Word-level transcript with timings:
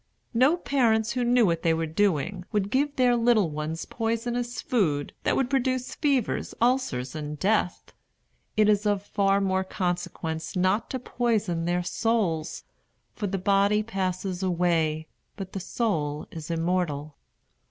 No 0.33 0.57
parents 0.57 1.11
who 1.11 1.23
knew 1.23 1.45
what 1.45 1.61
they 1.61 1.75
were 1.75 1.85
doing 1.85 2.43
would 2.51 2.71
give 2.71 2.95
their 2.95 3.15
little 3.15 3.51
ones 3.51 3.85
poisonous 3.85 4.59
food, 4.59 5.13
that 5.21 5.35
would 5.35 5.47
produce 5.47 5.93
fevers, 5.93 6.55
ulcers, 6.59 7.13
and 7.13 7.37
death. 7.37 7.93
It 8.57 8.67
is 8.67 8.87
of 8.87 9.03
far 9.03 9.39
more 9.39 9.63
consequence 9.63 10.55
not 10.55 10.89
to 10.89 10.97
poison 10.97 11.65
their 11.65 11.83
souls; 11.83 12.63
for 13.13 13.27
the 13.27 13.37
body 13.37 13.83
passes 13.83 14.41
away, 14.41 15.05
but 15.35 15.53
the 15.53 15.59
soul 15.59 16.27
is 16.31 16.49
immortal. 16.49 17.15